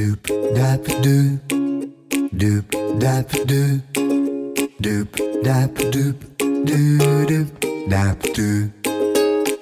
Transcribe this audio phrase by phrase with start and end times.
[0.00, 0.24] Doop
[0.56, 1.36] dap doop,
[2.32, 2.64] doop
[2.98, 3.82] dap doop,
[4.80, 5.08] doop
[5.44, 7.48] dap doop, doo doop
[7.86, 8.70] dap doop,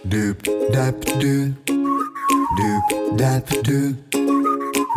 [0.06, 0.38] doop
[0.70, 1.54] dap doop,
[2.54, 2.84] doop
[3.18, 3.96] dap doop,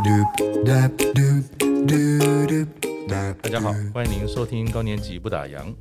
[0.05, 0.29] doop
[0.63, 1.44] dap doop,
[1.87, 2.67] doo doop
[3.08, 5.73] dap 大家好，欢迎您收听高年级不打烊。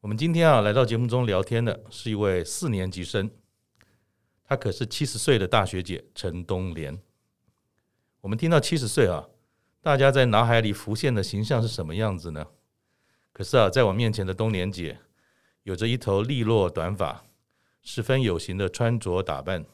[0.00, 3.28] 我们今天啊来到节目中聊天的是一位四年级生，
[4.44, 6.96] 她可是七十岁的大学姐陈冬莲。
[8.22, 9.28] 我们听到七十岁啊，
[9.80, 12.46] 大家在脑海里浮现的形象是什么样子呢？
[13.32, 14.98] 可是啊，在我面前的东莲姐，
[15.62, 17.24] 有着一头利落短发，
[17.80, 19.64] 十分有型的穿着打扮。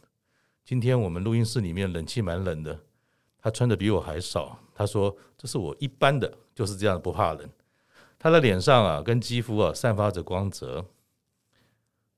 [0.65, 2.79] 今天我们录音室里面冷气蛮冷的，
[3.41, 4.61] 她穿的比我还少。
[4.73, 7.51] 她说：“这是我一般的，就是这样不怕冷。”
[8.17, 10.87] 她的脸上啊，跟肌肤啊，散发着光泽，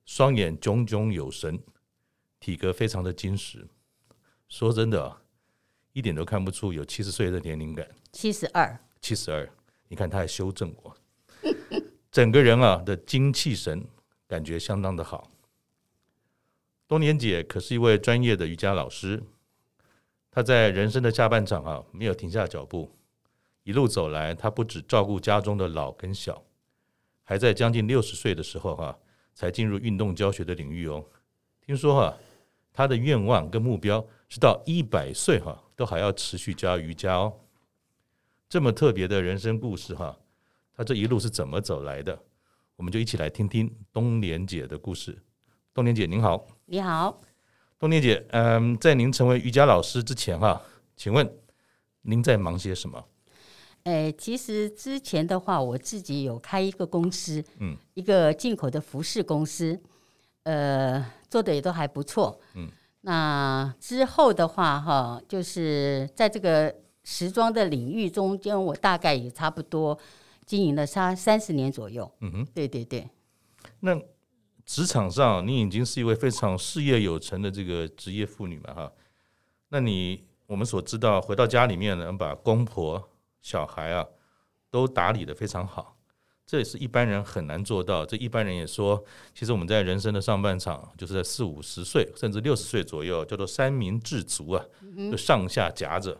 [0.04, 1.58] 双眼炯炯有神，
[2.38, 3.66] 体格非常的坚实。
[4.46, 5.22] 说真的啊，
[5.98, 7.84] 一点都看不出有七十岁的年龄感。
[8.12, 9.50] 七十二，七十二，
[9.88, 10.96] 你看他还修正我，
[12.12, 13.84] 整个人啊的精气神
[14.28, 15.28] 感觉相当的好。
[16.86, 19.20] 东年姐可是一位专业的瑜伽老师，
[20.30, 22.88] 她在人生的下半场啊，没有停下脚步。
[23.64, 26.44] 一路走来，她不止照顾家中的老跟小，
[27.24, 28.98] 还在将近六十岁的时候哈、啊，
[29.34, 31.04] 才进入运动教学的领域哦。
[31.66, 32.16] 听说哈、啊，
[32.72, 37.32] 他的愿望跟目标是到一百岁哈，都还要持续教瑜伽哦。
[38.48, 40.18] 这么特别的人生故事哈、啊，
[40.74, 42.18] 他这一路是怎么走来的？
[42.74, 45.16] 我们就一起来听听东莲姐的故事。
[45.72, 47.20] 东莲姐您好，你好，
[47.78, 50.62] 东莲姐，嗯，在您成为瑜伽老师之前哈、啊，
[50.96, 51.32] 请问
[52.02, 53.06] 您在忙些什么？
[53.84, 59.80] 哎，其实之前的话，我自己有开一个公司，嗯，一个进口的服饰公司，
[60.42, 62.68] 呃，做的也都还不错，嗯。
[63.08, 66.74] 那之后的话，哈，就是在这个
[67.04, 69.98] 时装的领域中间，我大概也差不多
[70.44, 73.08] 经营了差三十年左右，嗯哼，对对对。
[73.80, 73.98] 那
[74.66, 78.92] 职场上，你已经是一位非常事业有成的这个职业妇女嘛，哈。
[79.70, 83.08] 那你我们所知道，回到家里面呢，把公婆。
[83.40, 84.04] 小孩啊，
[84.68, 85.96] 都打理得非常好，
[86.48, 88.06] 这也是一般人很难做到。
[88.06, 89.04] 这一般人也说，
[89.34, 94.64] 其实我们在人生的上半场，就是在四五十岁甚至六十岁左右，叫做三明治族啊，
[95.10, 96.18] 就上下夹着。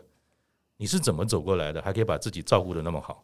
[0.77, 1.81] 你是怎么走过来的？
[1.81, 3.23] 还可以把自己照顾的那么好？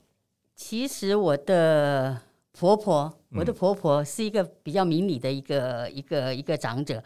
[0.56, 2.22] 其实我的。
[2.58, 7.04] 婆婆，我的婆婆是一个比较明理的一个一个一个长者。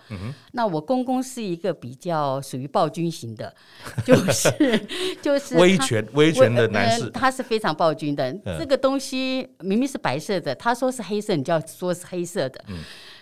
[0.52, 3.52] 那我公公是一个比较属于暴君型的，
[4.06, 4.88] 就是
[5.24, 8.32] 就是威权威权的男士，他是非常暴君的。
[8.46, 12.64] 嗯、这个东西明明是白色的，他说是黑色，你就要说是黑色的。
[12.68, 12.78] 嗯、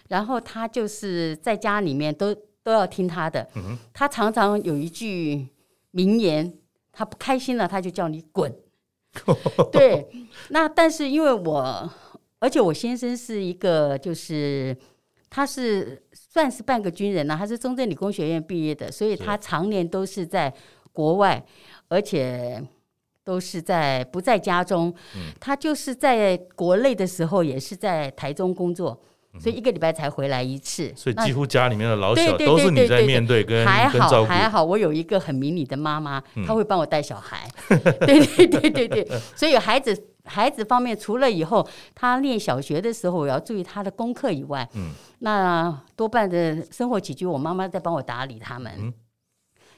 [0.10, 3.48] 然后他就是在家里面都都要听他的。
[3.94, 5.48] 他常常有一句
[5.92, 6.54] 名言，
[6.92, 8.54] 他不开心了，他就叫你滚。
[9.72, 10.06] 对，
[10.50, 11.90] 那但是因为我。
[12.40, 14.78] 而且我先生是一个，就是
[15.30, 20.54] 他是算是半个军人呢、啊，他是中正理工学院毕业的，所以他常年都是在
[20.94, 21.44] 国外，
[21.88, 22.62] 而且
[23.24, 24.94] 都是在不在家中。
[25.16, 29.02] 嗯、他就是在国内的时候，也是在台中工作，
[29.40, 30.94] 所以一个礼拜才回来一次。
[30.96, 37.50] 所以几乎家里面的老小都是你在面对跟还好还好，我有一个很迷你的妈妈，她会帮我带小孩。
[37.70, 40.04] 嗯、对对对对对，所以有孩子。
[40.28, 48.72] 孩子方面，除了以后他念小学的时候，我要注意他的功课以外，嗯，那多半的生活起居，我妈妈在帮我打理他们。
[48.78, 48.94] 嗯，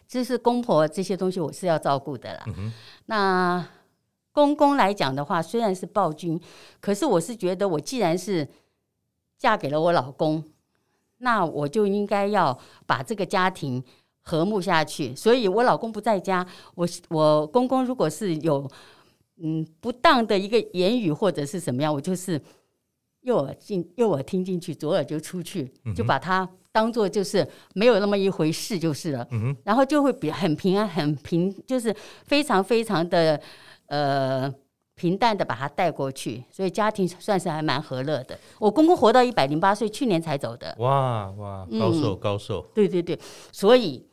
[0.08, 2.44] 就是公婆这些东西，我是要照顾的啦。
[2.58, 2.74] 嗯，
[3.06, 3.66] 那
[4.32, 6.40] 公公来讲的话，虽然是暴君，
[6.82, 8.48] 可是我是觉得，我既然是
[9.38, 10.44] 嫁给了我老公，
[11.20, 13.84] 那我就应该要把这个家庭
[14.22, 15.16] 和睦下去。
[15.16, 16.46] 所以我老公不在家，
[16.76, 18.70] 我我公公如果是有。
[19.42, 22.42] 嗯，不当的一个言语或者是什么样，我就是
[23.22, 29.28] 右耳进右耳听进去，左耳就出去，就把它当做就是没有那么一回事就是了。
[29.64, 31.96] 然后就会比很平安、很平，就是
[32.26, 33.40] 非常非常的
[33.88, 34.54] 呃
[34.96, 38.38] 平淡的把它带过去，所以家庭算是还蛮和乐的。
[38.60, 40.76] 我公公活到一百零八岁，去年才走的。
[40.80, 42.70] 哇哇，高寿、嗯、高寿。
[42.74, 43.20] 对对对，
[43.52, 44.09] 所以。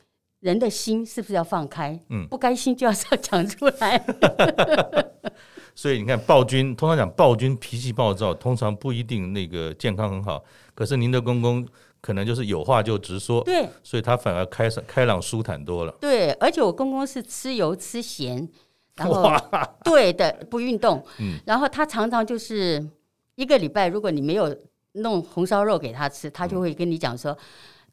[0.46, 1.98] 人的心是不是要放开？
[2.08, 4.00] 嗯，不甘心就要讲出来。
[5.75, 10.43] 所以你看，暴君通常讲暴君脾气暴躁，通常不一定那个健康很好。
[10.72, 11.66] 可是您的公公
[12.00, 15.93] 可能就是有话就直说，对，所以他反而开开朗舒坦多了。
[16.00, 18.48] 对，而且我公公是吃油吃咸，
[18.94, 19.37] 然后
[19.82, 22.88] 对的不运动，嗯，然后他常常就是
[23.34, 24.56] 一个礼拜，如果你没有
[24.93, 27.37] 弄红烧肉给他吃，他就会跟你讲说。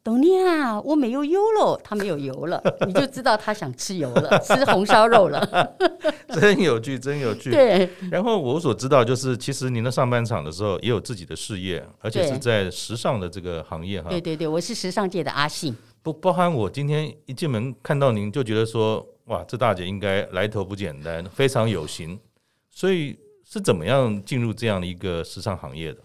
[0.04, 5.74] 董念啊，我没有油了，他没有油了， 你就知道他想吃油了， 吃红烧肉了。
[6.28, 7.50] 真有趣，真有趣。
[7.50, 7.88] 对。
[8.10, 14.10] 然后我所知道就是，其实您的上半场的时候也有自己的事业，而且是在时尚的这个行业哈。
[14.10, 15.74] 对对对，我是时尚界的阿信。
[16.02, 22.20] 不包含我今天一进门看到您就觉得说，哇，这大姐应该来头不简单，非常有型。
[22.68, 26.00] 所以是怎么样进入这样的一个时尚行业的？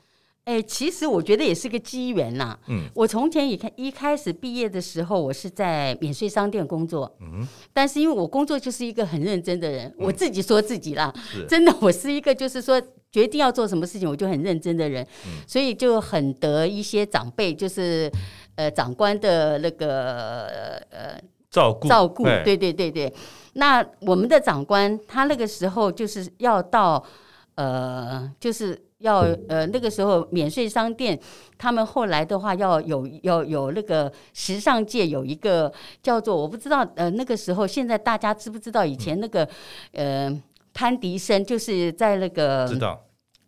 [0.49, 2.57] 哎，其实我觉得也是个机缘呐。
[2.67, 7.15] 嗯，我从前一开一开始毕业的时候，我是在免税商店工作。
[7.21, 11.13] 嗯，但是因为我工作就是一个很认真的人，我自己说自己啦，
[11.47, 12.81] 真的，我是一个就是说
[13.11, 15.05] 决定要做什么事情我就很认真的人，
[15.45, 18.11] 所以就很得一些长辈就是。
[18.55, 20.45] 呃，长官的那个
[20.89, 21.17] 呃
[21.49, 23.13] 照顾照顾，对对对对。
[23.53, 27.01] 那我们的长官他那个时候就是要到
[27.55, 31.19] 呃，就是要呃那个时候免税商店，
[31.57, 39.47] 他们后来的话要有要有那个时尚界有一个叫做我不知道呃那个时候现在大家知不知道以前那个
[39.93, 40.31] 呃
[40.73, 42.99] 潘迪生就是在那个知道。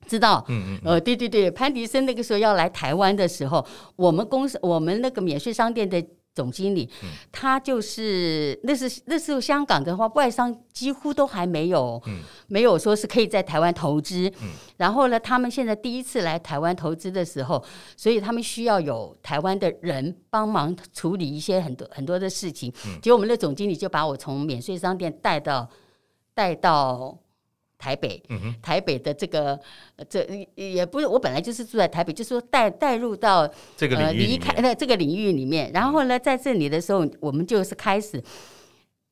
[0.07, 3.65] 知道，嗯嗯，呃，对对对，潘迪生那个时候要来台湾的时候，
[3.95, 6.03] 我们公司我们那个免税商店的
[6.33, 17.63] 总经理，嗯、他就是那是那时候香港的话，外商几乎都还没有，嗯、没有说是可以在台湾投资，嗯、然后呢，他们现在第一次来台湾投资的时候，
[17.97, 25.69] 所以他们需要有台湾的人帮忙处理一些很多很多的事情，嗯、结果我们的总经理就把我从免税商店带到
[26.33, 27.17] 带到。
[27.81, 28.21] 台北，
[28.61, 29.59] 台北的这个，
[30.07, 35.71] 这也不是我本来就是住在台北，就是说带带入到这个领域离开那这个领域里面。
[35.73, 38.23] 然后呢，在这里的时候，我们就是开始，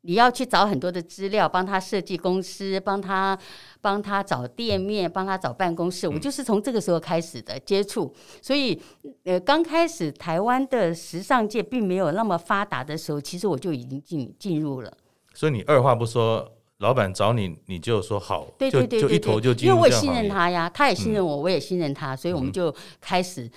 [0.01, 3.36] 你要去找很多的资料，帮他设计公司，帮他
[3.81, 6.07] 帮他找店面，帮他找办公室。
[6.07, 8.13] 我就是从这个时候开始的接触。
[8.39, 8.80] 所以，
[9.24, 14.94] 呃，刚开始台湾的时尚界并没有那么发达的时候，其实我就已经进进入了。
[15.33, 16.48] 所以你二话不说。
[16.79, 19.67] 老板找你，你就说好，对对对就就一头就进。
[19.67, 23.49] 因为我也信任他呀，他也信任我，嗯、我也信任他，所以我们就开始。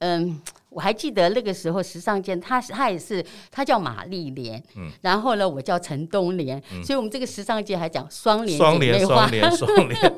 [0.00, 0.38] 嗯，
[0.68, 10.12] 我还记得那个时候时尚界，他他也是，他叫马丽莲，嗯，然后呢，我叫陈东莲，嗯、所以我们这个时尚界还讲双联，双联，双联，双联。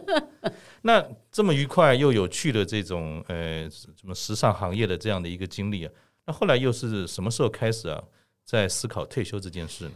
[0.82, 5.92] 那这么愉快又有趣的这种呃什么时尚行业的这样的一个经历啊，
[6.26, 8.02] 那后来又是什么时候开始啊，
[8.44, 9.92] 在思考退休这件事呢？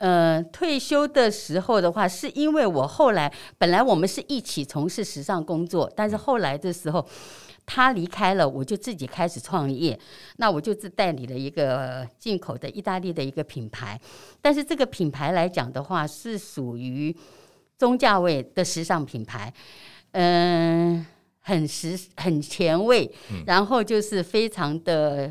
[0.00, 7.06] 呃，退休的时候的话，是因为我后来本来我们是一起从事时尚工作，但是后来的时候
[7.66, 10.00] 他离开了，我就自己开始创业。
[10.38, 14.00] 那我就自代理了一个进口的意大利的一个品牌，
[14.40, 17.14] 但是这个品牌来讲的话，是属于
[17.76, 19.52] 中价位的时尚品牌，
[20.12, 21.04] 嗯、
[21.40, 23.12] 很时很前卫，
[23.44, 25.30] 然后就是非常的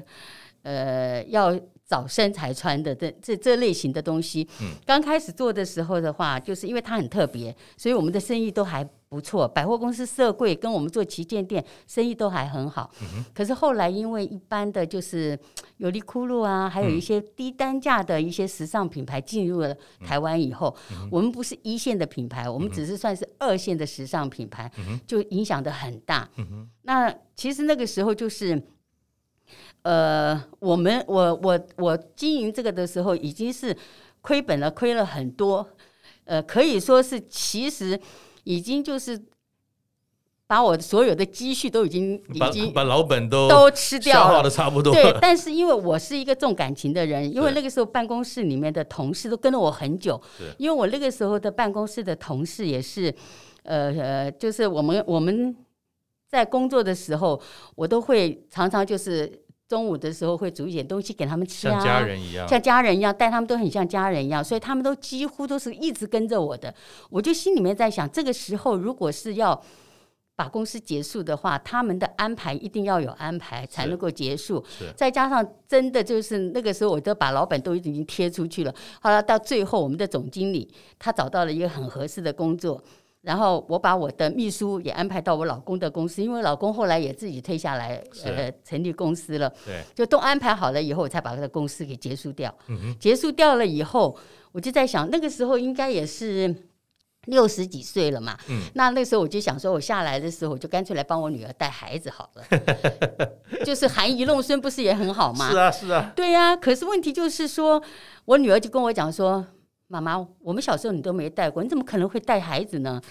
[0.62, 1.60] 呃要。
[1.90, 9.48] 找身材穿的这这这类型的东西，嗯，刚开始做的时候的话，就是因为它很特别，所以我们的生意都还不错。
[9.48, 12.92] 百货公司、设柜跟我们做旗舰店，生意都还很好。
[13.02, 13.26] 嗯。
[13.34, 15.36] 可是后来因为一般的就是
[15.78, 19.76] 优衣库路啊，还有一些低单价的一些时尚品牌进入了
[20.06, 21.10] 台湾以后，嗯。
[21.12, 25.00] 我们不是一线的品牌，我们只是算是二线的时尚品牌，嗯。
[25.08, 26.30] 就影响的很大。
[26.38, 26.70] 嗯。
[26.84, 28.62] 那其实那个时候就是。
[29.84, 33.76] 呃，我们我我我经营这个的时候已经是
[34.22, 35.66] 亏本了，亏了很多，
[36.26, 37.98] 呃，可以说是其实
[38.44, 39.20] 已经就是
[40.46, 44.94] 把我所有的积蓄都已经已经把老本都都吃掉了，的差不多。
[44.94, 50.22] 对，但是因为我是一个重感情的人，因为那个时候办公室里面的同事都跟了我很久，
[50.58, 53.14] 因为我那个时候的办公室的同事也是，
[53.64, 55.56] 呃呃，就是我们我们
[56.28, 57.42] 在工作的时候，
[57.76, 59.42] 我都会常常就是。
[59.70, 66.74] 中午的时候会煮一点东西给他们吃啊，像家人一样，像家人一样，带他们都很像家人一样，所以他们都几乎都是一直跟着我的。
[67.12, 69.62] 我就心里面在想，这个时候如果是要
[70.36, 74.66] 把公司结束的话，他们的安排一定要有安排才能够结束。
[74.96, 78.74] 再加上真的就是那个时候，我都把老板都已经贴出去了。
[79.02, 82.84] 后来到最后，我们的总经理他找到了一个很合适的工作。
[83.22, 89.52] 然后我把我的秘书也安排到我老公的公司，因为老公后来也自己退下来，呃，成立公司了。
[89.66, 92.54] 对，就都安排好了以后，我才把他的公司给结束掉。
[92.68, 92.96] 嗯。
[92.98, 94.18] 结束掉了以后，
[94.54, 96.56] 我就在想，那个时候应该也是
[97.26, 98.38] 六十几岁了嘛。
[98.48, 98.62] 嗯。
[98.76, 102.44] 那那时候我就想说，我下来的时候，我就干脆来帮我女儿带孩子好了。
[103.66, 105.52] 就是含饴弄孙，不是也很好吗？
[105.52, 106.14] 是啊，是啊。
[106.16, 107.84] 对呀，可是问题就是说，
[108.24, 109.46] 我女儿就跟我讲说。
[109.92, 113.02] 妈妈，我们小时候你都没带过，你怎么可能会带孩子呢？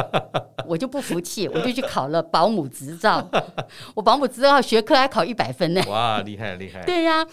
[0.66, 3.22] 我就不服气，我就去考了保姆执照。
[3.94, 5.82] 我保姆执照学科还考一百分呢！
[5.86, 6.82] 哇，厉害厉害！
[6.86, 7.28] 对呀、啊，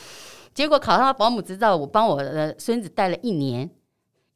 [0.54, 3.70] 结果考上了保姆执照，我帮我的孙子带了一年。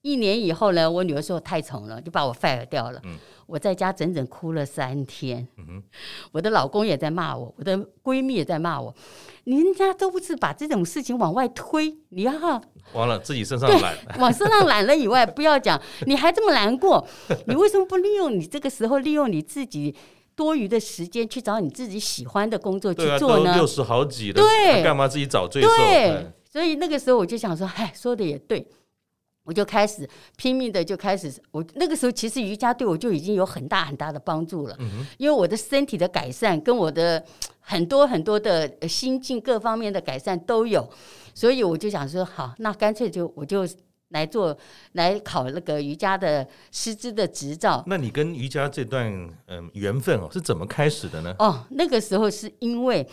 [0.02, 3.02] 一年以后呢，我女儿说我太宠了，就把我 fire 掉了。
[3.04, 5.48] 嗯、我在家整整哭了三天。
[5.58, 5.84] 嗯、哼
[6.32, 8.94] 我的老公也在骂我，我的闺蜜也在骂我。
[9.44, 12.34] 人家都不是把这种事情往外推，你要
[12.94, 17.08] 完了自己身上揽， 往身上揽了以外，不要讲，你还这么难过，
[17.46, 19.96] 你为什么不利用你这个时候，利用你自己
[20.36, 23.54] 多余的时间去找你自己喜欢的工作去做呢？
[23.56, 25.68] 六十好几了，对，干嘛自己找罪受？
[25.68, 28.68] 对，所以那个时候我就想说，哎，说的也对。
[29.46, 37.24] 我就开始拼命的就开始，我那个时候其实瑜伽对我就已经有很大很大的帮助了，嗯、因为我的身体的改善跟我的
[37.62, 40.90] 很多很多的心境各方面的改善都有，
[41.36, 43.68] 所以我就想说，好，那干脆就我就
[44.10, 44.58] 来做
[44.94, 47.84] 来考那个瑜伽的师资的执照。
[47.86, 49.08] 那你跟瑜伽这段
[49.48, 51.36] 嗯缘分哦是怎么开始的呢？
[51.38, 53.08] 哦，那个时候是因为。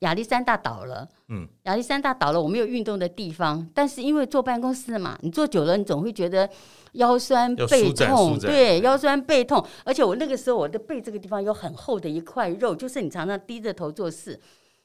[0.00, 6.48] 亚历山大倒了，嗯，亚历山大倒了，我没有运动的地方，但是因为坐办公室嘛，你坐久了，你总会觉得
[6.92, 14.38] 腰酸背痛，对，腰酸背痛，而且我那个时候我的背这个地方有很厚的一块肉，就是你常常低着头做事，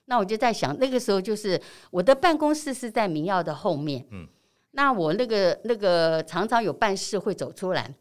[0.05, 4.27] 那我就在想，那个时候就是我的办公室是在明耀的后面，嗯，
[4.72, 7.93] 那我那个那个常常有办事会走出来，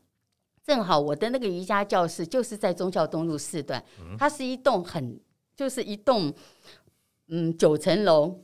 [0.65, 3.85] 正好我的那个瑜伽教室就是在忠孝东路四段，
[4.19, 5.21] 它是一栋很
[5.55, 6.33] 就是一栋。
[7.35, 8.39] 嗯，九层楼，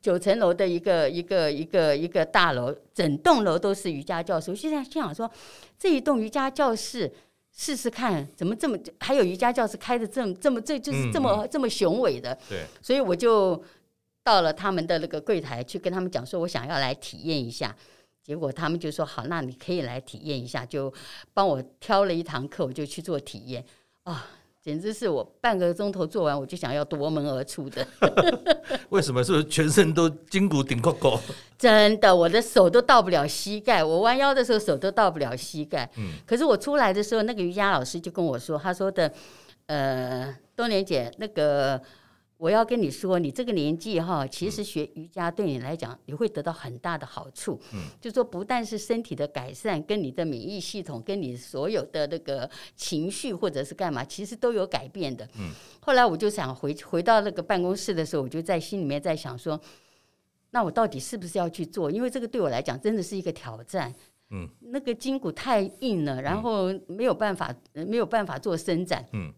[0.00, 4.50] 九层楼的一个一个一个一个大楼，整栋楼都是瑜伽教室。
[4.50, 5.30] 我现在心想说，
[5.78, 7.08] 这一栋瑜伽教室
[7.52, 12.36] 试试看，怎么这么还有瑜伽教室开的这么这么这就是这么、嗯、这么雄伟的。
[12.48, 13.62] 对，所以我就
[14.24, 17.74] 到了他们的那个柜台去跟他们讲说，我想要来体验一下。
[18.24, 20.92] 结果他们就说好，那你可以来体验一下，就
[21.32, 23.64] 帮我挑了一堂课，我就去做体验
[24.02, 24.26] 啊。
[24.62, 27.84] 简直是我半个钟头做完，我就想要夺门而出的。
[28.90, 29.22] 为什么？
[29.24, 31.18] 是不是全身都筋骨顶扣扣？
[31.58, 33.82] 真的，我的手都到不了膝盖。
[33.82, 35.90] 我弯腰的时候，手都到不了膝盖。
[35.96, 36.12] 嗯。
[36.24, 39.12] 可是我出来的时候，那个瑜伽老师就跟我说：“他说的，
[39.66, 41.80] 呃，冬莲姐，那个。”
[42.42, 47.60] 我要跟你说，你这个年纪哈，其实学瑜伽对你来讲，你会得到很大的好处。
[47.72, 55.24] 嗯，就说不但是身体的改善，跟你的免疫系统，跟你所有的那个情绪或者是干嘛，其实都有改变的。
[55.38, 59.60] 嗯，后来我就想回回到那个办公室的时候，我就在心里面在想说，
[60.50, 61.92] 那我到底是不是要去做？
[61.92, 63.94] 因为这个对我来讲真的是一个挑战。
[64.30, 69.06] 嗯，那个筋骨太硬了，然后没有办法没有办法做伸展。
[69.12, 69.32] 嗯。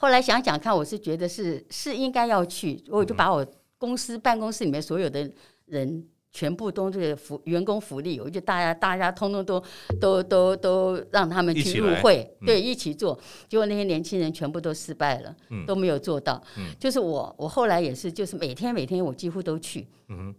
[0.00, 3.44] 后来想想看，我是觉得是是应该要去，我就把我
[3.76, 5.28] 公司办公室里面所有的
[5.66, 9.60] 人全部都这个福员工福利，我就大家大家通通都
[10.00, 13.18] 都都都让他们去入会，嗯、对，一起做。
[13.48, 16.40] 结果那些年轻人全部都失败了，嗯、都没有做到。
[16.58, 19.88] 嗯、就是我我后来也是，就是每天每天我几乎都去。
[20.08, 20.32] 嗯，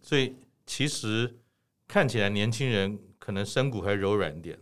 [0.00, 1.36] 所以其实
[1.86, 4.58] 看起来年轻人可能身骨还柔软一点。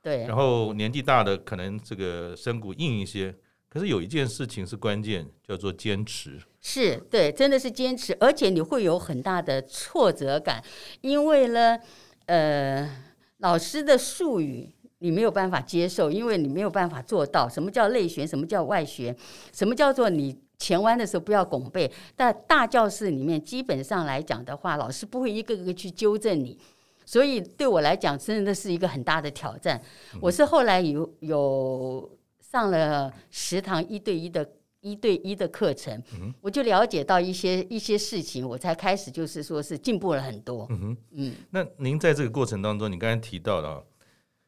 [0.00, 3.34] 对，然后年纪大的可能这个身骨硬一些，
[3.68, 6.40] 可是有一件事情是关键，叫做坚持。
[6.60, 10.62] 是对，真的是坚持，而且你会有很大的挫折感，
[11.02, 11.78] 因为呢，
[12.26, 12.90] 呃，
[13.38, 17.48] 老师的术语你没有办法接受，因为你没有办法做到。
[17.48, 18.26] 什么叫内旋？
[18.26, 19.14] 什么叫外旋？
[19.52, 21.90] 什么叫做你前弯的时候不要拱背？
[22.16, 26.58] 在大教室里面，基本上来讲的话，老师不会一个个去纠正你。
[27.06, 29.80] 所以对我来讲，真的是一个很大的挑战。
[30.20, 32.17] 我是后来有有
[32.50, 34.48] 上了食堂一对一的
[34.80, 36.02] 一对一的课程，
[36.40, 40.66] 我就了解到一些一些事情，我才开始就是说是进步了很多。
[40.70, 41.34] 嗯哼，嗯。
[41.50, 43.84] 那您在这个过程当中，你刚才提到了，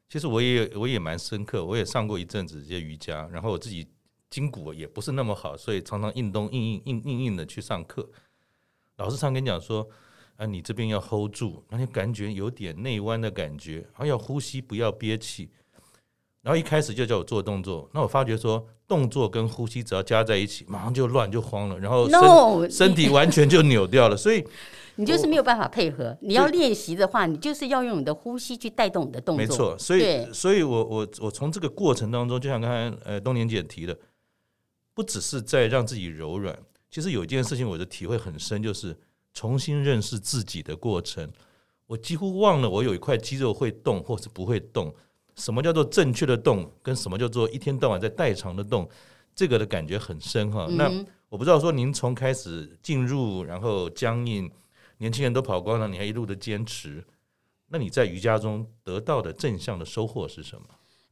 [0.09, 3.87] 其实我也我也蛮深刻，我也上过一阵子这些瑜伽，然后我自己
[4.31, 8.09] 筋骨也不是那么好，所以常常硬东硬硬硬硬硬的去上课。
[8.97, 9.87] 老师常跟你讲说。
[10.37, 15.51] 啊，你这边要 hold 住，然后你感觉有点内弯的感觉，然后要呼吸，不要憋气。
[16.43, 24.17] 然后一开始就叫我做动作，那我发觉说动作跟呼吸只要加在一起，马上就乱就慌了，然后身 No, 身体完全就扭掉了。
[24.17, 24.45] 所以
[24.97, 26.17] 你就是没有办法配合。
[26.21, 29.45] 你要练习的话，你就是要用你的呼吸去带动你的动作。
[29.45, 33.99] 没错，所以所以我我我从这个过程当中，就像刚才呃冬年姐提的，
[34.95, 36.59] 不只是在让自己柔软，
[36.91, 38.97] 其实有一件事情我的体会很深，就是。
[39.33, 41.31] 重新认识自己的过程，
[41.87, 44.93] 我几乎忘了我有一块肌肉会动或是不会动。
[45.37, 48.89] 什么叫做正确的动，跟什么叫做一天到晚在代偿的动，
[49.35, 50.67] 这个的感觉很深哈。
[50.69, 50.91] 嗯、那
[51.29, 54.51] 我不知道说您从开始进入，然后僵硬，
[54.99, 57.05] 年轻人都跑光了，你还一路的坚持，
[57.69, 60.65] 那你在瑜伽中得到的正向的收获是什么？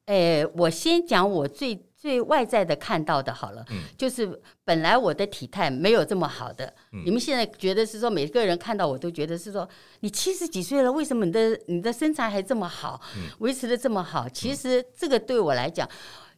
[0.07, 9.69] 哎，我先讲我最最外在的看到的好了，嗯，就是本来我的体态没有这么好的，嗯，你们现在觉得是说每个人看到我都觉得是说
[10.01, 13.01] 你七十几岁了，为什么你的你的身材还这么好，
[13.41, 14.29] 维持的这么好？
[14.29, 15.89] 其实这个对我来讲，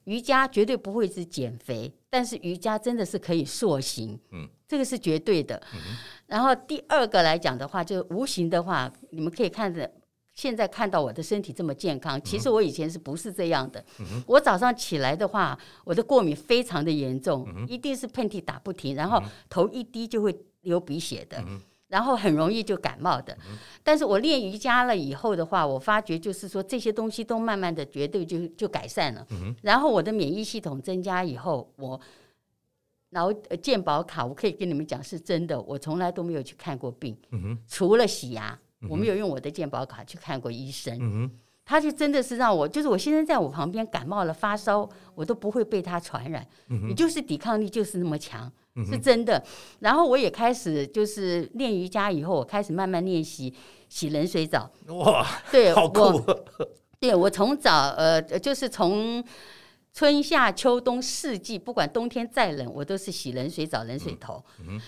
[0.05, 5.63] 瑜伽绝对不会是减肥，但是瑜伽真的是可以塑形，嗯，这个是绝对的。
[6.27, 9.93] 然后第二个来讲的话，就无形的话，你们可以看着。
[10.41, 13.85] 现在看到我的身体这么健康，其实我以前是不是这样的？
[13.99, 23.35] 嗯、我早上起来的话，我的过敏非常的严重，嗯、一定是喷嚏打不停，然后头一低就会流鼻血的，嗯、然后很容易就感冒的。
[23.51, 29.27] 嗯、但是我练瑜伽了以后的话，我发觉就是说这些东西都慢慢的绝对就就改善了。
[29.33, 32.01] 嗯、然后我的免疫系统增加以后，我
[33.11, 33.31] 然后
[33.61, 38.59] 健保卡我可以跟你们讲是真的，我从来都没有去看过病，嗯、除了洗牙。
[38.89, 41.31] 我没有用我的健保卡去看过医生，嗯、
[41.65, 46.47] 他就真的是让我，就是我先生在我旁边感冒了发烧，我都不会被他传染。
[46.69, 49.43] 嗯、你就是抵抗力就是那么强，嗯、是真的。
[49.81, 53.53] 然后我也开始就是练瑜伽以后，我开始慢慢练习
[53.89, 54.71] 洗冷水澡。
[54.89, 56.01] 哇，对，好酷！
[56.01, 56.41] 我
[56.99, 59.23] 对我从早呃，就是从
[59.93, 64.43] 春夏秋冬四季，不管冬天再冷，我都是洗冷水澡、冷水头。
[64.67, 64.81] 嗯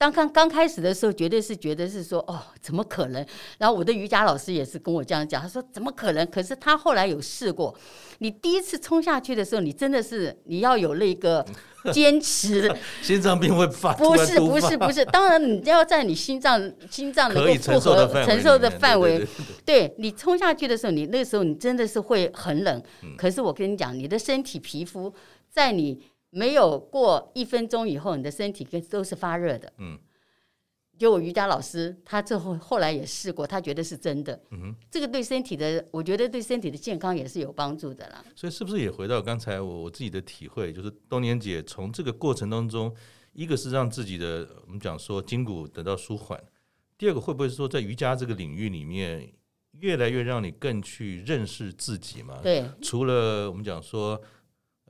[0.00, 3.24] 嗯刚刚刚开始的时候，绝对是觉得是说哦，怎么可能？
[3.58, 6.26] 然后我的瑜伽老师也是跟我这样讲，他说怎么可能？
[6.28, 7.74] 可是他后来有试过，
[8.20, 11.44] 你第一次冲下去的时候，你真的是你要有那个
[11.92, 19.22] 坚持，心脏病会发不是不是不是，当然你要在你心脏心脏能够负荷承受的范围，
[19.66, 22.82] 对你冲下去的时候，你那时候你真的是会很冷。
[23.18, 25.12] 可是我跟你讲，你的身体皮肤
[25.50, 26.00] 在你。
[26.30, 29.72] 没有过一分钟以后，你的身体跟都是发热的。
[29.78, 29.98] 嗯，
[30.96, 34.40] 就我瑜伽老师，他最后后来也试过，他觉得是真的。
[34.52, 38.24] 嗯，这个对身体的，我觉得对身体的健康也是有帮助的啦。
[38.36, 42.94] 所以是不是也回到刚才我我自己的体会，就是冬年姐从这个过程当中，
[43.32, 46.40] 一个是让自己的我们讲说筋骨得到舒缓，
[46.96, 49.32] 第二个会不会是说在瑜伽这个领域里面，
[49.80, 52.38] 越来越让你更去认识自己嘛？
[52.40, 54.20] 对，除了我们讲说。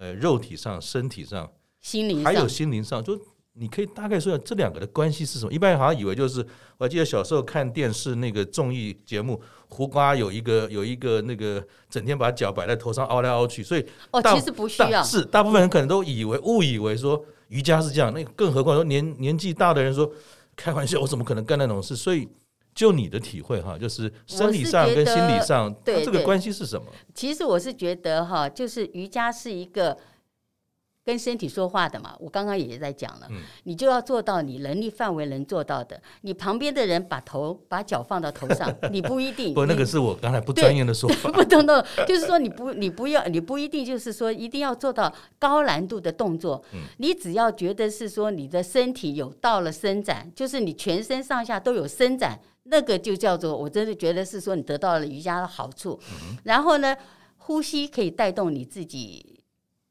[0.00, 1.46] 呃，肉体上、身体上、
[1.83, 3.20] 心灵，还有心灵上，就
[3.53, 5.53] 你可以大概说下这两个的关系是什么？
[5.53, 6.42] 一般人好像以为就是，
[6.79, 20.11] 我记得小时候看电视那个综艺节目，胡瓜有一个有一个那个整天把脚摆在头上凹来凹去，所以哦，其实不需要，是大部分人可能都以为误以为说瑜伽是这样，那更何况说年年纪大的人说
[20.57, 21.94] 开玩笑，我怎么可能干那种事？
[21.94, 22.27] 所以
[22.74, 26.87] 就你的体会哈，就是生理上跟心理上，对这个关系是什么？
[27.14, 29.96] 其实我是觉得哈，就是瑜伽是一个
[31.04, 32.14] 跟身体说话的嘛。
[32.20, 36.00] 我刚刚也在讲了，嗯、你就要做到你能力范围能做到的。
[36.20, 39.52] 你旁边的人把头把脚放到头上， 你不一定。
[39.52, 41.30] 不，那个是我刚才不专业的说法。
[41.33, 46.62] 不懂懂，就是说你不你不要你不一定就是说一定要做到高难度的动作。
[46.72, 52.38] 嗯、你只要觉得是说你的身体有到了伸展，就是你全身上下都有伸展。
[52.70, 55.98] 那个就叫做，我真的觉得是说你得到了瑜伽的好处。
[56.12, 56.96] 嗯、然后呢，
[57.37, 59.37] 呼吸可以带动你自己。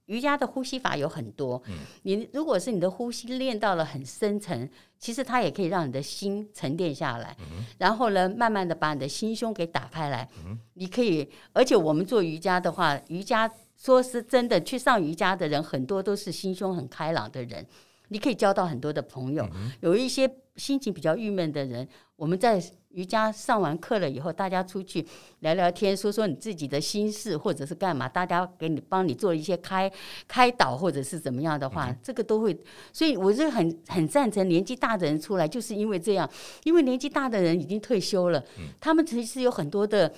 [0.06, 1.62] 瑜伽的呼吸法有很多。
[1.68, 7.36] 嗯、你如果是你的呼吸练到了很深层，其实它也可以让你的心沉淀下来。
[7.42, 10.28] 嗯、然后呢，慢慢的把你的心胸给打开来。
[10.44, 17.64] 嗯、你可以，而且我们做瑜伽的话，瑜伽说是真的，去上瑜伽的人很多都是心胸很开朗的人。
[18.08, 19.48] 你可以交到很多的朋友。
[19.54, 20.28] 嗯、有一些
[20.60, 25.06] 心情比较郁闷的人，我们在瑜伽上完课了以后，大家出去
[25.40, 29.90] 聊聊天，说说你自己的心事，或者是干嘛，大家给你帮你做一些开
[30.28, 32.56] 开导，或者是怎么样的话，这个都会。
[32.92, 36.30] 所以我是很很赞成年纪大的人出来，就是因为这样，
[36.66, 40.12] 因为年纪大的人已经退休了，嗯、他们其实有很多的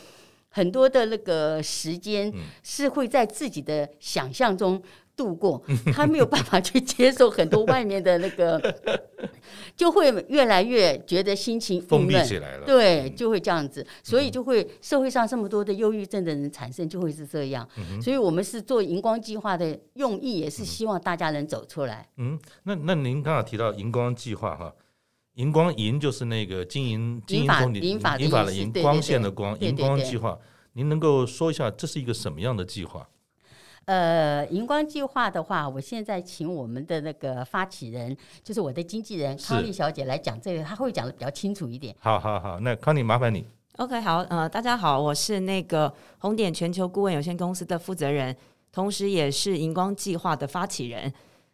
[0.49, 4.81] 很多的那个时间是会在自己的想象中。
[5.15, 5.61] 度过，
[5.93, 8.59] 他没有办法去接受很多外面的那个，
[9.75, 12.65] 就会越来越觉得心情封闭起来了。
[12.65, 17.67] 对，就会这样子，所以就会社会上这么多的忧郁症的人产生，就会是这样。
[17.77, 22.07] 嗯、所以我们是做荧光计划的用意，也是希望大家能走出来。
[22.17, 24.73] 嗯，那那您刚刚提到荧光计划哈，
[25.33, 30.37] 荧光银就是那个金银金银铜银法银法的银光线的光荧光计划，
[30.73, 33.07] 您能够说一下这是一个什么样的计划？
[33.85, 41.95] 呃，荧光计划的话，我现在请我们的那个发起人，就是我的经纪人康丽小姐来讲这个，她会讲的比较清楚一点。
[41.99, 43.45] 好好好，那康丽麻烦你。
[43.77, 48.35] OK，好，呃，大家好，我是那个红点全球顾问有限公司的负责人，
[48.71, 51.11] 同时也是荧光计划的发起人。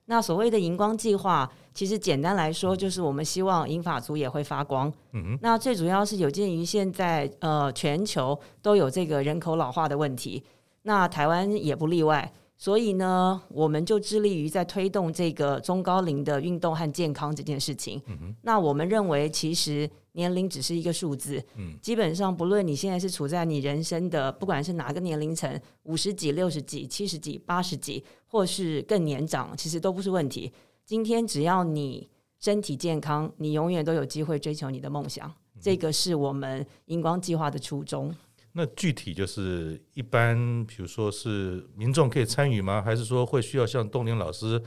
[0.10, 4.92] 那所谓的荧光计划，其实简单来说，就是我们希望银发族也会发光。
[5.12, 5.40] 嗯哼。
[5.42, 10.44] 那最主要是有鉴于现在呃全球都有这个人口老化的问题，
[10.88, 12.34] 那台湾也不例外。
[12.60, 18.02] 所以呢，我们就致力于在推动这个中高龄的运动和健康这件事情。
[18.08, 18.34] 嗯。
[18.42, 21.44] 那我们认为，其实年龄只是一个数字。
[21.56, 21.78] 嗯。
[21.84, 30.52] 基本上，不论你现在是处在你人生的不管是哪个年龄层，五十几、六十几、七十几、八十几，或是更年长，其实都不是问题。
[30.84, 35.28] 今天只要你身体健康，你永远都有机会追求你的梦想。
[35.28, 35.62] 嗯。
[35.62, 38.12] 这个是我们荧光计划的初衷。
[38.58, 42.82] 那具体就是一般，比如说是民众可以参与吗？
[42.82, 44.60] 还是说会需要像东林老师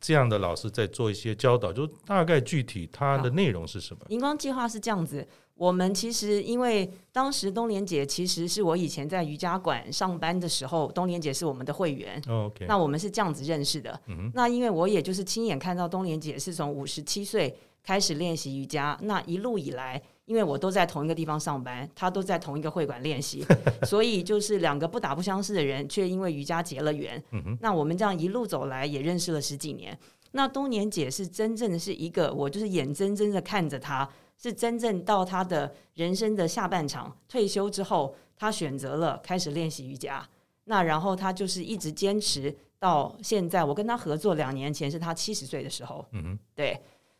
[0.00, 1.72] 这样的老师在做一些教导？
[1.72, 4.04] 就大概具体它的内容是什么？
[4.08, 12.20] 荧光计划是这样子，我们其实因为当时东莲姐其实是我以前在瑜伽馆上班的时候，东莲姐是我们的会员。
[12.28, 14.00] Oh, OK，那我们是这样子认识的。
[14.08, 14.28] 嗯。
[14.34, 17.56] 那因为我也就是亲眼看到东莲姐是从五十七岁
[17.86, 20.02] 开始练习瑜伽，那一路以来。
[20.26, 23.46] 因为我都在同一个地方上班，他都在同一个会馆练习，
[23.86, 27.22] 所以就是两个不打不相识的人，却因为瑜伽结了缘。
[27.30, 27.56] 嗯。
[27.60, 29.96] 那我们这样一路走来，也认识了十几年。
[30.32, 40.28] 那东年姐是真正的是一个，我就是眼睁睁的看着她，是真正到她的人生的下半场退休之后，她选择了开始练习瑜伽。
[40.64, 43.62] 那然后她就是一直坚持到现在。
[43.62, 46.04] 我跟她合作两年前是她七十岁的时候。
[46.10, 46.38] 嗯哼。
[46.52, 46.76] 对。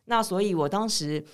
[0.06, 1.24] 那所以我当时。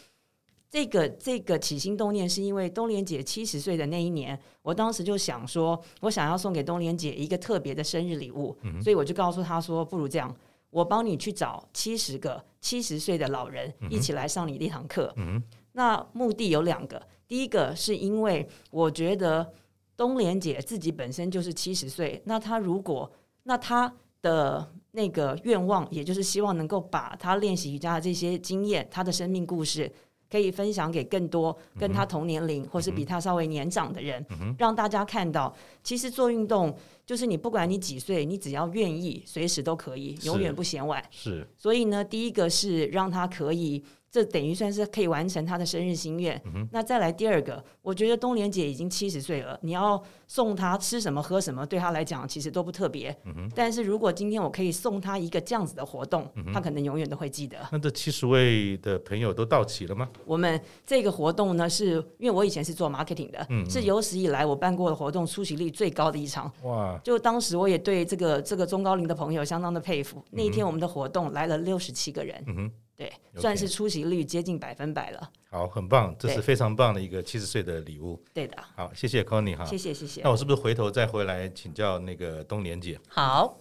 [0.72, 10.34] 这个这个起心动念是因为东莲姐七十岁的那一年，我当时就想说，我想要送给东莲姐一个特别的生日礼物，嗯、所以我就告诉她说，不如这样，
[10.70, 15.12] 我帮你去找七十个七十岁的老人一起来上你那堂课。
[15.18, 19.52] 嗯、那目的有两个，第一个是因为我觉得
[19.94, 29.92] 东莲姐自己本身就是七十岁，那她如果那她的那个愿望，也就是希望能够把他练习瑜伽的这些经验，他的生命故事。
[30.30, 34.24] 可以分享给更多跟他同年龄或是比他稍微年长的人，
[34.56, 36.74] 让大家看到，其实做运动
[37.04, 41.04] 就是你不管你几岁，你只要愿意，随时都可以，永远不嫌晚。
[41.10, 43.84] 是，所以呢，第一个是让他可以。
[44.12, 46.38] 这等于算是可以完成他的生日心愿。
[46.44, 53.16] 嗯、那再来第二个，我觉得东莲姐已经七十岁了，你要送她吃什么喝什么，对她来讲其实都不特别。
[53.24, 57.56] 嗯、但是如果今天我可以送她一个这样子的活动，她、嗯、可能永远都会记得。
[57.72, 60.06] 那这七十位的朋友都到齐了吗？
[60.26, 66.52] 我们这个活动呢，是因为我以前是做 marketing 的，嗯、是有史以来我办过的活动出席率最高的一场。
[66.64, 67.00] 哇！
[67.02, 70.18] 就当时我也对这个这个中高龄的朋友相当的佩服。
[70.18, 72.44] 嗯、那一天我们的活动来了六十七个人。
[72.46, 72.70] 嗯
[73.02, 75.30] 对，算是出席率接近百分百了。
[75.50, 78.22] 好，很棒，这是非常棒的一个七十岁的礼物。
[78.32, 78.56] 对的。
[78.76, 79.64] 好，谢谢 Connie 哈。
[79.64, 80.22] 谢谢谢谢。
[80.22, 83.00] 那我是不是回头再回来请教那个东莲姐？
[83.08, 83.58] 好。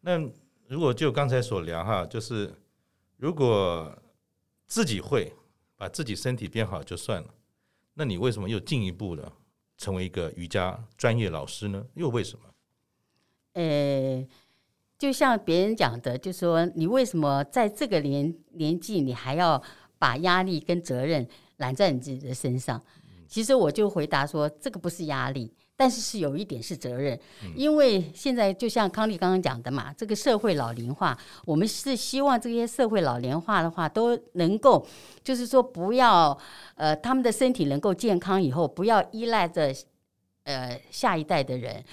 [0.00, 0.18] 那
[0.66, 2.52] 如果就刚才所聊哈，就是
[3.16, 3.94] 如果
[4.66, 5.32] 自己会
[5.76, 7.28] 把自己身体变好就算了，
[7.94, 9.30] 那你为什么又进一步的
[9.76, 11.84] 成为一个瑜伽专业老师呢？
[11.94, 12.44] 又为什么？
[13.54, 14.26] 呃。
[14.98, 19.62] 就像别人讲的，就说你为什么在这个年年纪，你还要
[19.96, 21.24] 把压力跟责任
[21.58, 22.82] 揽在你自己的身上？
[23.28, 27.16] 其实我就回答说，这个不是压力，但是是有一点是责任。
[27.54, 34.84] 因为现在就像康丽刚刚讲的嘛，这个社会老龄化，我们是希望这些社会老龄化的话都能够，
[35.22, 36.36] 就是说不要
[36.74, 39.72] 呃，他们的身体能够健康以后，不要依赖着。
[40.48, 41.84] 呃，下一代的人，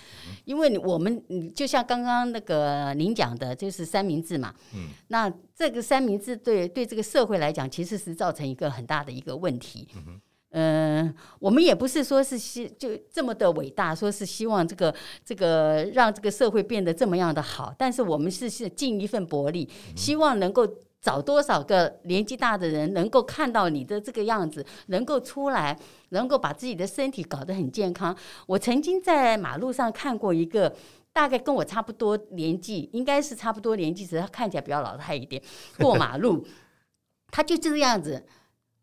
[0.45, 4.55] 因为我们，你就像刚刚那个您讲的，就是三明治嘛。
[4.73, 4.91] 嗯。
[5.09, 9.89] 那这个三明治对对这个社会来讲，其实是造成一个很大的一个问题。
[9.97, 10.21] 嗯。
[10.51, 20.65] 呃，我们也不是说是希就这么的伟大，说是希望这个这个让这个社会变得这么样的好，但是我们是是尽一份薄力，希望能够。
[21.05, 25.77] 找多少个年纪大的人能够看到你的这个样子，能够出来，
[26.09, 28.17] 能够把自己的身体搞得很健康。
[28.47, 30.75] 我曾经在马路上看过一个，
[31.13, 35.39] 大概跟我差不多年纪，应该是差不多年纪，只是他看起来比较老态一点，
[35.77, 36.43] 过马路，
[37.29, 38.25] 他就这个样子，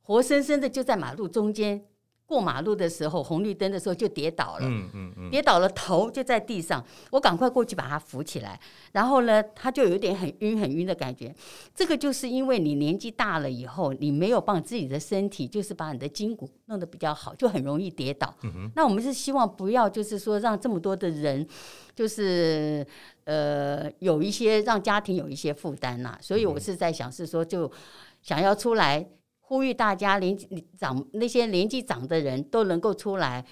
[0.02, 1.85] 活生生的就在马路中间。
[2.33, 6.83] 过马路的时候，红绿灯的时候就跌倒了，嗯嗯嗯、跌倒了，头就在地上。
[7.11, 8.59] 我赶快过去把他扶起来，
[8.92, 11.35] 然后呢，他就有点很晕很晕的感觉。
[11.75, 18.35] 这个就是因为你年纪大了以后，你没有帮自己的身体，就是把你的筋骨弄得比较好，就很容易跌倒。
[18.75, 21.47] 那我们是希望不要，就是说让这么多的人，
[21.95, 22.87] 就是
[23.25, 26.16] 呃有一些让家庭有一些负担呐。
[26.23, 27.71] 所以我是在想，是说就
[28.23, 29.07] 想要出来。
[29.52, 33.44] 呼吁大家年纪长那些年纪长的人都能够出来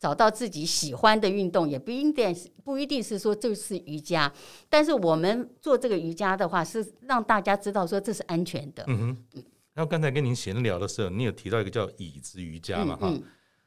[0.00, 4.32] 找到自己喜欢的运动，也不一定不一定是说就是瑜伽。
[4.68, 8.82] 但是我们做这个瑜伽的话，是让大家知道说这是安全的。
[8.88, 9.44] 嗯哼。
[9.74, 12.96] 然后刚才跟您闲聊的时候，你有提到一个叫椅子瑜伽嘛？
[12.96, 13.22] 哈、嗯嗯。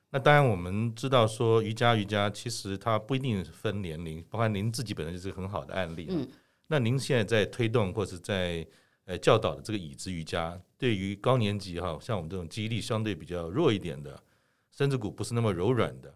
[0.10, 6.08] 那当然我们知道说瑜伽瑜伽其实它不一定分年龄，包括您自己本身就是个很好的案例。
[6.10, 6.28] 嗯。
[6.68, 8.68] 那您现在在推动或是在
[9.08, 14.22] 呃教导的这个椅子瑜伽，对于高年级哈，像我们这种记忆力相对比较弱一点的，
[14.70, 16.14] 身子骨不是那么柔软的，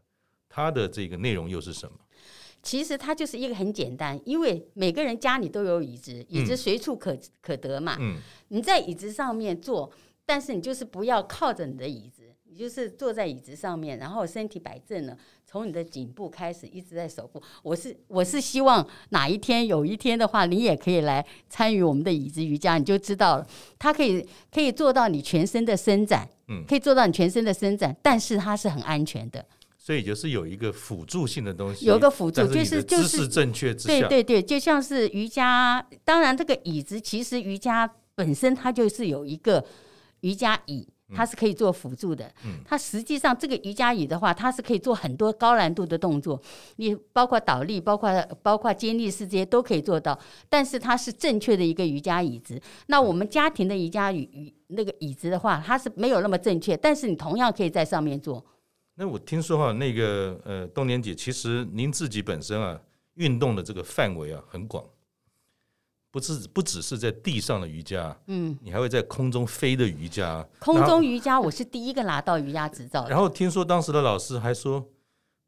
[0.48, 1.98] 它的这个内容又是什么？
[2.62, 7.98] 其实它就是一个很简单，因为每个人家里都有椅子，椅子随处可可得嘛。
[8.00, 8.18] 嗯。
[8.50, 9.92] 你在椅子上面坐，
[10.26, 12.21] 但是你就是不要靠着你的椅子，你
[12.62, 15.18] 就是坐在椅子上面，然后身体摆正了。
[15.48, 17.42] 从你的颈部开始，一直在手部。
[17.64, 23.48] 我是我是希望哪一天有一天的话，你也可以来参与我们的椅子瑜伽，你就知道了。
[23.80, 29.44] 它可以可以做到你全身的伸展，嗯，可以做到你全身的伸展，但是它是很安全的。
[29.76, 35.84] 所以就是有一个辅助性的东西，有一个辅助，就是就是正确之下，对对对，就像是瑜伽。
[36.06, 39.66] 当然，这个椅子其实瑜伽本身它就是有一个
[40.20, 40.88] 瑜伽椅。
[41.14, 46.42] 它是可以做辅助的，嗯，它实际上这个瑜伽椅的话，它是可以做很多高难度的动作，
[46.78, 48.10] 你包括倒立，包括
[48.42, 50.18] 包括肩力式这些都可以做到。
[50.50, 52.60] 但是它是正确的一个瑜伽椅子。
[52.88, 58.44] 那我们家庭的瑜伽椅那个椅子的话，它是没有那么正确，但是你同样可以在上面做。
[58.96, 62.80] 那我听说哈，那个呃，冬莲姐，其实您自己本身啊，
[63.16, 64.84] 运动的这个范围啊很广。
[66.12, 70.46] 不是不只是在地上的瑜伽，嗯，你还会在空中飞的瑜伽。
[70.60, 73.08] 空中瑜伽，我是第一个拿到瑜伽执照。
[73.08, 74.86] 然后听说当时的老师还说，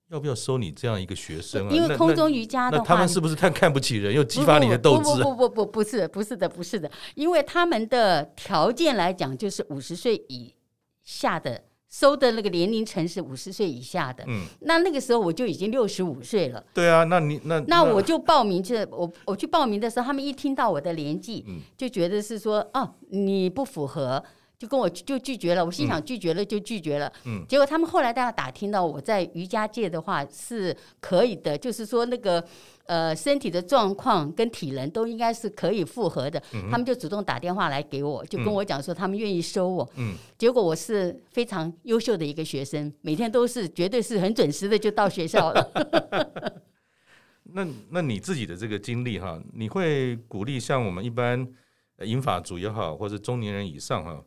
[0.09, 1.71] 要不要收你这样一个学生啊？
[1.73, 5.21] 因为空中瑜伽的话，他们是不是太看不起人，又激发你的斗志？
[5.21, 10.55] 不不不不不，不是不是的不是的，因为他们的条件来讲，就是五十岁以
[11.03, 11.61] 下的。
[11.93, 16.65] 收的那个年龄层是五十岁以下的，嗯，那那个时候我就已经六十五岁了。
[16.73, 24.23] 对啊，那你那那我就报名去，我我去报名的时候，他们一听到我的年纪，嗯，就觉得是说，哦，你不符合。
[24.63, 27.11] 就跟我就拒绝了，我心想拒绝了就拒绝了。
[27.25, 32.41] 嗯，结果他们后来大家打听到我在瑜伽界的话是可以的，就是说那个
[32.85, 36.41] 呃身体的状况跟体能都应该是可以复合的。
[36.53, 39.89] 嗯，他们就主动打电话来给我，就跟我讲说他们愿意收我。
[39.97, 46.61] 嗯，结果我是非常优秀的一个学生，每天都是绝对是很准时的就到学校了。
[47.51, 51.45] 那那你自己的这个经历哈，你会鼓励像我们一般
[51.99, 54.23] 银发族也好，或者中年人以上哈？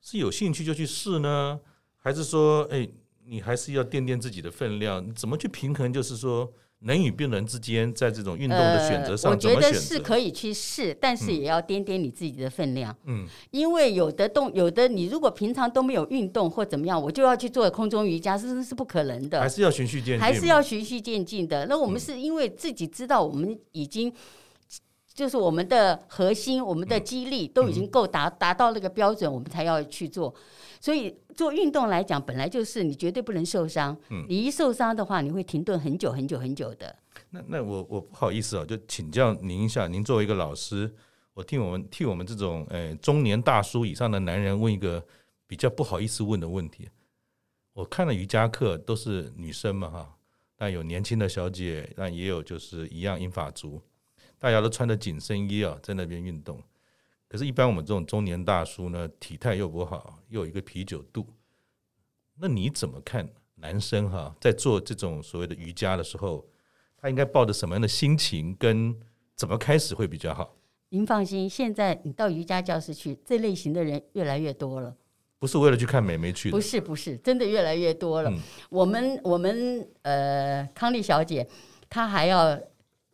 [0.00, 1.60] 是有兴趣就去试呢，
[1.98, 2.88] 还是说，哎，
[3.26, 5.06] 你还是要掂掂自己的分量？
[5.06, 5.92] 你怎么去平衡？
[5.92, 12.96] 就是说，人与病人之间，在这种运动的选择上，呃，我觉得是可以去试，但是也要掂掂你自己的分量。
[13.04, 19.38] 嗯，因为有的动，有的你如果平常都没有运动或怎么样，我就要去做空中瑜伽，是是不可能的。
[19.40, 21.66] 还是要循序渐进，还是要循序渐进的。
[21.66, 24.10] 那我们是因为自己知道，我们已经。
[25.20, 30.34] 就是我们的核心，我们的肌力都已经够达达到那个标准，我们才要去做。
[30.80, 33.94] 所以做运动来讲，本来就是你绝对不能受伤。
[34.30, 36.96] 你一受伤的话，你会停顿很久很久很久的。
[37.28, 40.90] 那那我我不好意思啊，就请教您一下，您作为一个老师，
[41.34, 45.04] 我替我们替我们这种呃中年大叔以上的男人问一个
[45.46, 46.88] 比较不好意思问的问题。
[47.74, 50.16] 我看了瑜伽课都是女生嘛哈，
[50.56, 53.82] 但有年轻的小姐，但也有就是一样英法族。
[54.40, 56.60] 大家都穿着紧身衣啊，在那边运动。
[57.28, 61.26] 可是，一般我们这种中年大叔呢，体态又不好，又有一个啤酒肚。
[62.36, 66.44] 那你怎么看男生哈，在做这种所谓的瑜伽的时候，
[66.96, 68.98] 他应该抱着什么样的心情，跟
[69.36, 70.56] 怎么开始会比较好？
[70.88, 74.96] 您放心，现在你到瑜伽教室去，这类型的人越来越多了。
[75.38, 76.56] 不是为了去看美眉去的。
[76.56, 78.30] 不是，不是，真的越来越多了。
[78.30, 78.38] 嗯、
[78.70, 81.46] 我们，我们，呃，康丽小姐，
[81.90, 82.58] 她还要。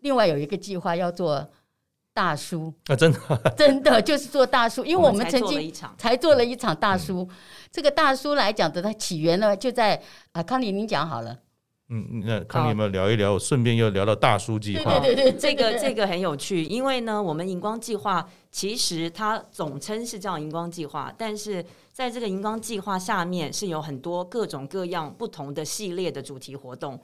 [0.00, 1.48] 另外有一个计划要做
[2.12, 3.18] 大叔啊，真的
[3.56, 7.28] 真的就是做大叔，因为我们曾经才做了一场大叔。
[7.70, 10.00] 这个大叔来讲的，它起源呢就在
[10.32, 11.38] 啊，康妮您讲好了。
[11.88, 13.38] 嗯，那康妮有没有聊一聊？
[13.38, 14.98] 顺便又聊到大叔计划。
[14.98, 26.98] 对对对，这个这个很有趣，因为呢，我们荧光计划其实它总称是叫荧光计划，但是在这个荧光计划下面是有很多各种各样不同的系列的主题活动。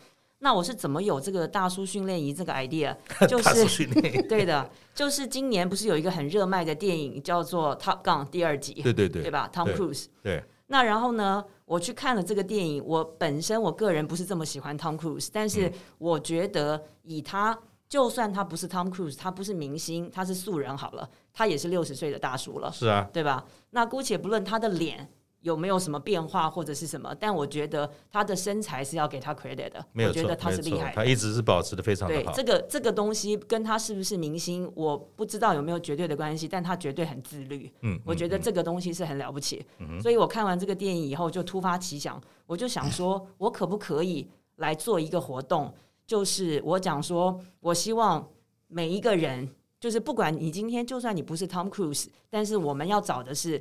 [0.45, 2.95] 那我是怎么有这个大叔训练营这个 idea？
[3.29, 3.87] 就是
[4.29, 10.07] 对的，就是今年不是有一个很热卖的电影叫做《Top Gun》第二集，对对对，对吧？Tom Cruise。
[10.21, 10.43] 对。
[10.67, 17.57] 那然后呢，我去看了这个电影，我本身我个人不是这么喜欢 Tom Cruise，但是我觉得以他，
[17.89, 23.45] 就算他不是 Tom Cruise，他不是明星，他是素人好了，他也是六十岁的大叔了，是啊，对吧？
[23.71, 25.09] 那姑且不论他的脸
[25.43, 32.33] 有没有什么变化或者是什么，但我觉得他的身材是要给他 credit 的，没有，我觉得他是厉害的，他一直是保持的非常的好。
[32.33, 37.71] 对，这个这个东西跟他是不是明星，我不知道有没有绝对的关系，但他绝对很自律。
[37.83, 39.65] 嗯，我觉得这个东西是很了不起。
[39.79, 45.75] 嗯，所以我看完这个电影以后就突发奇想，我就想说，我可不可以来做一个活动，
[46.07, 48.25] 就是我讲说，我希望
[48.69, 49.49] 每一个人，
[49.81, 53.61] 就是不管你今天就算你不是 Tom Cruise，但是我们要找的是。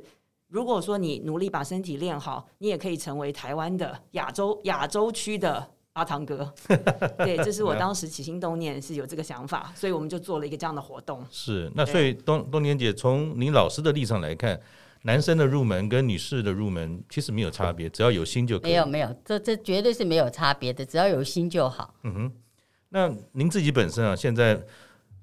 [0.52, 6.52] 如果说你努力把身体练好，你也可以成为台湾的亚洲 亚洲区的阿汤哥。
[7.16, 11.24] 对，这是我当时起心动念是有这个想法，所以我们就做了一个这样的活动。
[11.30, 14.60] 是，那所以冬冬年姐从您老师的立场来看，
[15.04, 18.72] 男生的入门跟女士的入门其实没有差别，只要有心就可以。
[18.72, 21.94] 没有没有，这这绝对是没有差别的，只要有心就好。
[22.02, 22.32] 嗯哼，
[22.90, 24.62] 那您自己本身啊，现在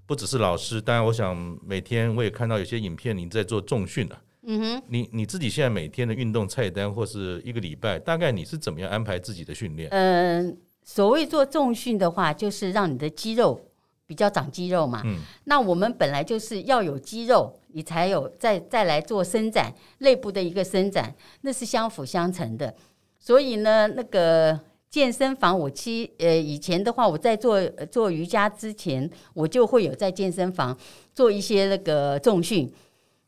[0.07, 4.19] 不只是老师，当然我想每天我也看到有些影片，您在做重训啊。
[4.43, 9.89] 嗯哼，你你自己现在每天的运动菜单或是一个礼拜，大概你是怎么样安排自己的训练？
[9.91, 13.60] 嗯，所谓做重训的话，就是让你的肌肉
[14.08, 15.02] 比较长肌肉嘛。
[15.04, 22.73] 嗯，那我们本来就是要有肌肉，你才有再再来做伸展，内部的一个伸展，那是相辅相成的。
[23.19, 24.58] 所以呢，那个
[24.89, 30.75] 健身房，我其呃以前的话，我在做做瑜伽之前，我就会有在健身房
[31.13, 32.71] 做一些那个重训。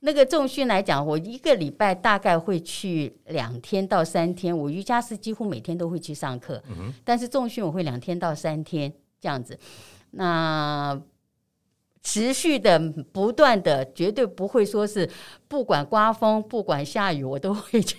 [0.04, 4.56] 那个重训来讲，我一个礼拜大概会去两天到三天。
[4.58, 6.62] 我瑜伽是几乎每天都会去上课，
[7.04, 9.58] 但是重训我会两天到三天这样子。
[10.10, 11.00] 那
[12.02, 12.80] 持续的、
[13.12, 15.08] 不断的，绝对不会说是
[15.48, 17.96] 不管刮风、不管下雨，我都会去。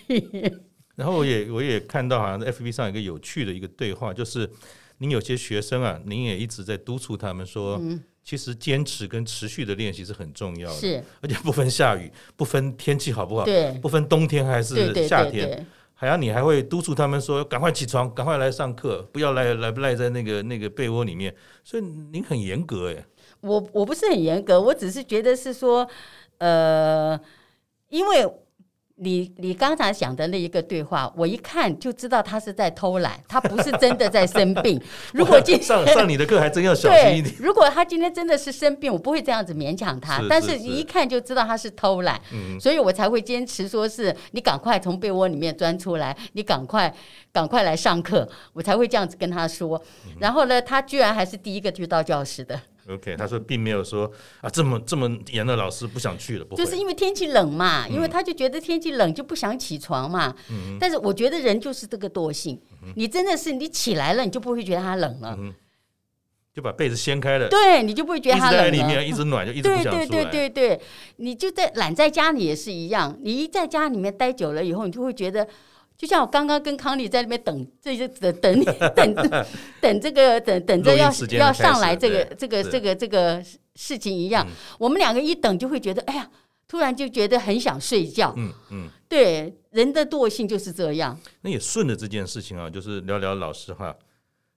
[0.97, 4.51] 然后我也我也看到，好像在 FB 上有一个有趣的一个对话，就是
[4.99, 7.81] 您有些学生啊，您也一直在督促他们说。
[8.25, 15.47] 其实坚持跟持续的练习是很重要的，是，而且不分下雨，不分天气好不好，对，不分冬天还是夏天，对对。
[15.47, 21.35] 对对，还要你还会督促他们说，赶快起床，赶快来上课，不要赖赖不赖在那个那个被窝里面。
[21.65, 23.05] 所以您很严格哎，
[23.41, 25.89] 我我不是很严格，我只是觉得是说，
[26.39, 27.19] 呃，
[27.89, 28.27] 因为。
[29.03, 34.81] 你你刚才讲的那一个对话，我一看就知道他是在偷懒，他不是真的在生病。
[35.13, 37.35] 如果今天上上你的课还真要小心一点。
[37.39, 40.23] 如果他今天真的是生病，我不会这样子勉强他。
[40.29, 46.95] 但是一看就知道他是偷懒，嗯、所以我才会坚持说是你赶快从被窝里面钻出来，你赶快
[47.33, 49.83] 赶快来上课，我才会这样子跟他说。
[50.21, 52.61] 然后呢，他居然还是第一个去到教室的。
[52.89, 60.35] OK，他说并没有说啊，这么这么严的老师不想去了，不就是因为天气冷嘛，嗯、因为他就觉得天气冷就不想起床嘛。
[60.51, 65.55] 嗯、但是我觉得人就是这个惰性，嗯、你真的是你起来了，你就不会觉得他冷了，嗯、
[66.53, 68.65] 就把被子掀开了，对，你就不会觉得它冷了。
[68.65, 69.63] 在里面一直暖，就一直。
[69.63, 70.81] 对对对对对，
[71.17, 75.47] 你就在懒在家里也是一样，你一在家里面待久了以后，你就会觉得。
[76.03, 79.47] 就像我刚刚跟康丽在那边等，这就等等等
[79.81, 83.41] 等这个等等着要要上来这个这个这个这个
[83.77, 84.45] 事情一样，
[84.81, 86.29] 我们两个一等就会觉得，哎呀，
[86.67, 88.35] 突然就觉得很想睡觉。
[88.37, 91.17] 嗯嗯，对，人的惰性就是这样。
[91.43, 93.95] 那也顺着这件事情啊，就是聊聊老师哈。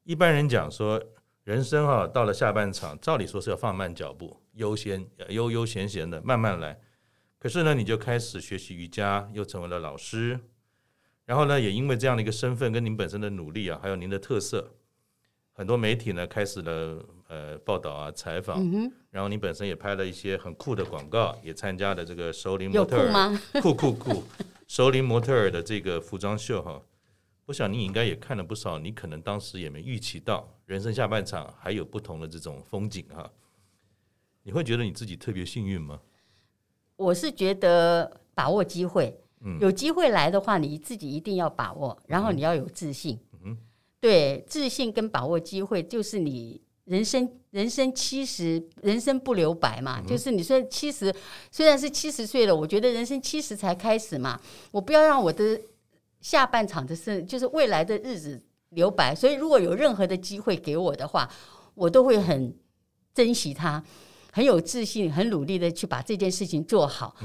[0.04, 1.00] 一般人讲说，
[1.44, 6.76] 人生啊，到了下半场，照理说是要放慢脚步，悠闲悠悠闲闲的慢慢来。
[7.38, 10.40] 可是呢，你就开始学习瑜伽，又成为了老师。
[11.26, 14.72] 然后呢，也因为这样的一个身份跟您本身的努力啊，还有您的特色，
[15.52, 24.24] 很多媒体呢开始了呃报道啊采访，嗯、然后您本身也拍了一些很酷的广告，也参加了这个熟龄模特儿酷酷酷
[24.68, 26.80] 熟龄模特儿的这个服装秀哈。
[27.48, 33.28] 我想你应该也看了不少，你可能当时也没预期到人生下半场还有不同的这种风景哈。
[34.44, 36.00] 你会觉得你自己特别幸运吗？
[36.98, 39.20] 我是觉得把握机会。
[39.60, 43.20] 有机会来的话，你自己一定要把握，然后你要有自信。
[43.44, 43.56] 嗯，
[44.00, 50.00] 对，自信跟把握机会，就是你人生人生七十，人生不留白嘛。
[50.00, 51.14] 嗯、就是你说七十，
[51.52, 54.40] 虽然是七十岁了，我觉得人生七十才开始嘛，
[54.72, 55.62] 我不要让我的
[56.22, 59.14] 下半场的生，就是未来的日子留白。
[59.14, 61.30] 所以，如果有任何的机会给我的话，
[61.76, 62.56] 我都会很
[63.14, 63.84] 珍惜它。
[64.36, 67.16] 很有自信，很努力的去把这件事情做好。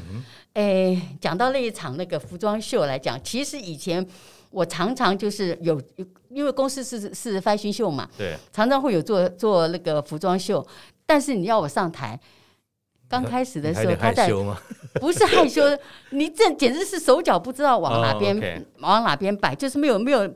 [0.52, 4.06] 哎，讲到那一场那个服装秀来讲，其实以前
[4.50, 5.82] 我常常就是有，
[6.28, 10.64] 因为公司是是 fashion 秀嘛，对，常常会有做做那个服装秀。
[11.04, 12.16] 但是你要我上台，
[13.08, 14.30] 刚开始的时候，他在
[15.00, 15.62] 不是害羞，
[16.10, 20.32] 你这简直是手脚不知道往哪边、往哪边摆，就是没有没有。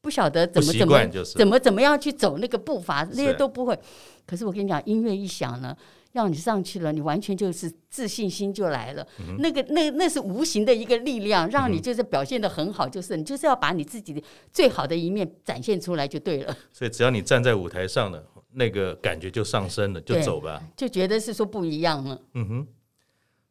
[0.00, 3.78] 不不晓得怎么怎么就是怎么怎么样去走那个步伐，那些都不会。
[4.26, 5.76] 可是我跟你讲，音乐一响呢，
[6.12, 9.06] 让你上去了，你完全就是自信心就来了。
[9.20, 16.56] 嗯那个那那是无形的一个力量，让你就是表现得很好，就是你就是要把你自己的最好的一面展现出来就对了。
[16.72, 20.62] 所以只要你站在舞台上了，那个感觉就上升了，就走吧。
[20.76, 22.20] 就觉得是说不一样了。
[22.34, 22.66] 嗯哼，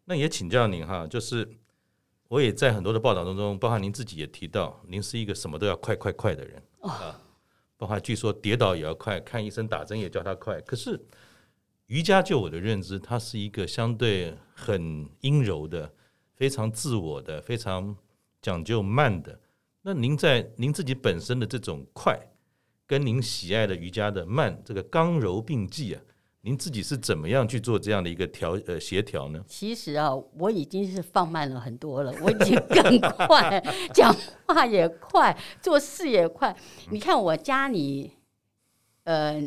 [0.05, 1.47] 那也请教您哈，就是
[2.27, 7.19] 我也在很多的报道当中，包括您自己也提到，您是一个什么都要快快快的人、啊，
[7.77, 10.59] 包括据说跌倒也要快，看医生打针也叫他快。
[10.61, 10.99] 可是
[11.87, 15.91] 瑜伽就我的认知，它是一个相对很阴柔的、
[16.35, 17.95] 非常自我的、非常
[18.41, 19.39] 讲究慢的。
[19.81, 22.19] 那您在您自己本身的这种快，
[22.85, 26.01] 跟您喜爱的瑜伽的慢，这个刚柔并济啊。
[26.41, 29.43] 您自己是怎么样去做这样的一个调呃协调呢？
[29.47, 33.61] 其实啊，我已经是放慢了很多了，我已经更快，
[33.93, 34.13] 讲
[34.45, 36.55] 话也快，做事也快。
[36.89, 38.11] 你看我家里，
[39.03, 39.41] 呃，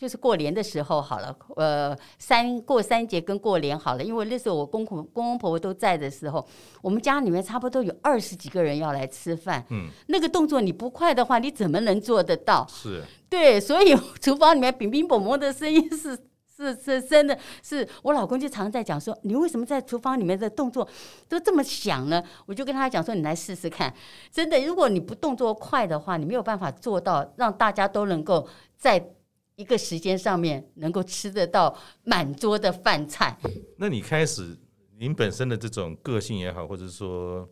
[0.00, 6.42] 就是过年的时候好了，呃，三过三节跟过年好了，因为那时候我公公公公婆婆都在的时候，
[6.80, 9.62] 我们家里面差不多有二十几个人要来吃饭。
[9.68, 12.66] 嗯，那个动作你不快的话，你怎么能做得到？
[12.66, 16.18] 是对，所以厨房里面乒乒乓乓的声音是
[16.56, 20.88] 是是真的是，我老公就常在讲说，你为什么在厨房里面的动作
[21.28, 22.22] 都这么响呢？
[22.46, 23.92] 我就跟他讲说，你来试试看，
[24.32, 28.48] 真的，如果你不动作快的话，你没有办法做到让大家都能够
[28.78, 28.98] 在
[29.60, 33.36] 一个时间上面能够吃得到满桌的饭菜。
[33.76, 34.56] 那你开始
[34.98, 37.46] 您本身的这种个性也好，或者说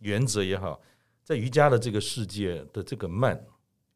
[0.00, 0.78] 原则也好，
[1.22, 3.42] 在瑜伽的这个世界的这个慢。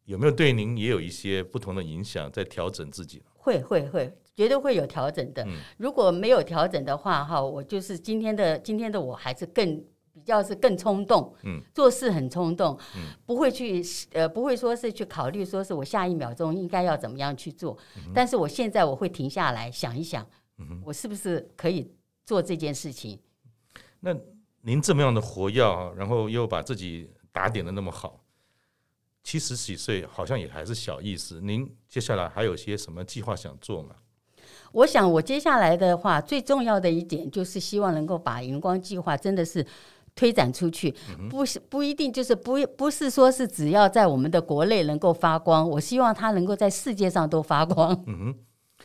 [0.06, 3.22] 有没有对您也有一些不同的影响，在调整自己？
[3.34, 5.44] 会会会，绝对会有调整的。
[5.44, 9.97] 嗯、如果没有调整的话，哈，我就是今天的今天的我还是更比
[10.28, 20.24] 较是更冲动，嗯，做事很冲动，嗯，不会去呃不会说是去考虑说是我下一秒钟应该要怎么样去做，嗯、但是我现在我会停下来想一想，
[20.58, 21.90] 嗯，我是不是可以
[22.24, 23.18] 做这件事情？
[24.00, 24.14] 那
[24.60, 25.62] 您这么样的活跃，
[25.96, 28.20] 然后又把自己打点的那么好。
[29.24, 31.40] 七十几岁好像也还是小意思。
[31.40, 33.94] 您接下来还有些什么计划想做吗？
[34.72, 39.66] 我想我接下来的话，最重要的一点就是希望能够把荧光计划真的是
[40.18, 40.92] 推展出去，
[41.30, 47.92] 不是不一定就是不不是说是只要在我们的国内能够发光，我希望它能够在世界上都发光。
[48.08, 48.34] 嗯哼，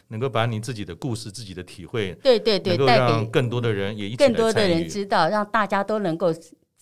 [0.10, 6.32] 能够把你自己的故事、自己的体会，对对对，带给更多的人也一起更多的人知道，让大家都能够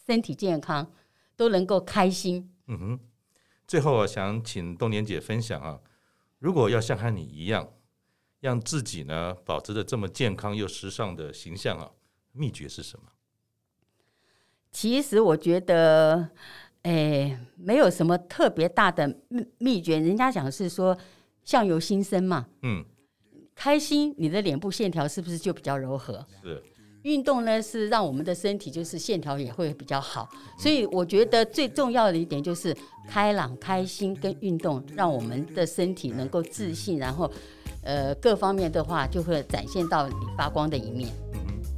[0.06, 0.91] 身体健康，
[1.38, 2.52] 都能够开心。
[2.68, 2.99] 嗯哼。
[3.66, 5.80] 最后，我想请冬莲姐分享啊，
[6.39, 7.70] 如果要像和你一样，
[8.41, 11.89] 让自己呢保持着这么健康又时尚的形象啊，
[12.34, 13.06] 秘诀是什么？
[14.72, 16.30] 其实我觉得，
[16.84, 19.99] 哎，没有什么特别大的秘秘诀。
[19.99, 20.97] 人家讲是说，
[21.43, 22.47] 相由心生嘛。
[22.63, 22.84] 嗯，
[23.53, 26.26] 开心，你的脸部线条是不是就比较柔和？
[26.43, 26.63] 是。
[27.03, 37.28] 运动呢，是让我们的身体就是线条也会比较好，所以我觉得最重要的一点就是开朗、开心跟运动，让我们的身体能够自信，然后
[37.84, 41.09] 呃各方面的话就会展现到你发光的一面。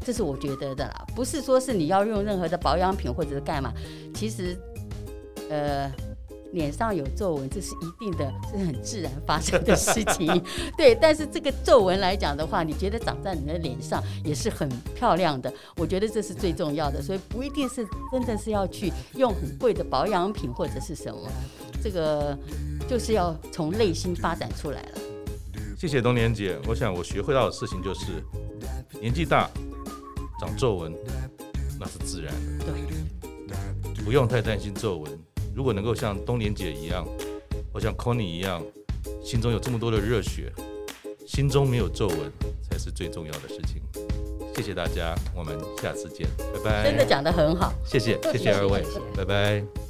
[0.04, 3.74] 这是我觉得的啦，不是说是你要用任何的保养品或者是干嘛，
[4.14, 4.58] 其实
[5.50, 5.92] 呃。
[6.54, 10.28] 脸上有皱纹，这是一定的，是很自然发生的事情。
[10.78, 15.52] 对，但是这个皱纹来讲的话，你觉得长在你的脸上也是很漂亮的。
[15.78, 21.28] 我觉得这是最重要的，所以不一定是真的是要去用很贵的保养品或者是什么，
[21.82, 22.38] 这个
[22.88, 25.02] 就是要从内心发展出来了。
[25.76, 28.24] 谢谢冬莲姐，我想我学会到的事情就是，
[29.02, 29.50] 年纪大
[30.44, 30.94] 长皱纹
[31.80, 32.66] 那是自然的，
[34.04, 35.20] 不用太担心皱纹。
[35.56, 37.08] 如果能够像冬莲姐一样，
[37.72, 38.62] 或像 Connie 一样，
[39.24, 40.52] 心中有这么多的热血，
[41.26, 42.18] 心中没有皱纹
[42.62, 43.82] 才是最重要的事情。
[44.54, 46.84] 谢谢大家，我们下次见，拜拜。
[46.84, 48.84] 真的讲得很好，谢谢，谢谢二位，
[49.16, 49.83] 拜拜。